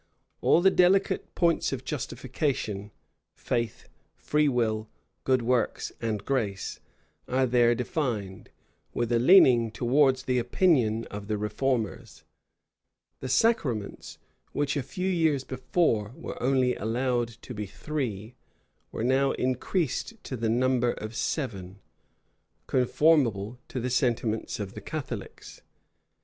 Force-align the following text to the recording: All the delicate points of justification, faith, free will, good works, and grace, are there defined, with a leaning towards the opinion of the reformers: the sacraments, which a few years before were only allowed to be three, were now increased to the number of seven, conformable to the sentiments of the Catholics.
All 0.41 0.61
the 0.61 0.71
delicate 0.71 1.35
points 1.35 1.71
of 1.71 1.85
justification, 1.85 2.89
faith, 3.35 3.87
free 4.15 4.47
will, 4.47 4.89
good 5.25 5.43
works, 5.43 5.91
and 6.01 6.25
grace, 6.25 6.79
are 7.27 7.45
there 7.45 7.75
defined, 7.75 8.49
with 8.95 9.11
a 9.11 9.19
leaning 9.19 9.69
towards 9.69 10.23
the 10.23 10.39
opinion 10.39 11.05
of 11.11 11.27
the 11.27 11.37
reformers: 11.37 12.23
the 13.19 13.29
sacraments, 13.29 14.17
which 14.53 14.75
a 14.75 14.81
few 14.81 15.07
years 15.07 15.43
before 15.43 16.13
were 16.15 16.41
only 16.41 16.75
allowed 16.77 17.27
to 17.43 17.53
be 17.53 17.67
three, 17.67 18.33
were 18.91 19.03
now 19.03 19.33
increased 19.33 20.15
to 20.23 20.35
the 20.35 20.49
number 20.49 20.93
of 20.93 21.15
seven, 21.15 21.79
conformable 22.65 23.59
to 23.67 23.79
the 23.79 23.91
sentiments 23.91 24.59
of 24.59 24.73
the 24.73 24.81
Catholics. 24.81 25.61